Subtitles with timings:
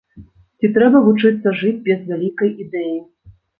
[0.63, 2.99] Ці трэба вучыцца жыць без вялікай ідэі?